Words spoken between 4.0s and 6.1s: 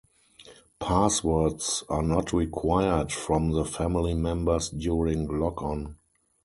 members during logon.